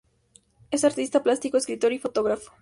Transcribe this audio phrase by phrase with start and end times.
[0.71, 2.51] Es artista plástico, escritor y fotógrafo.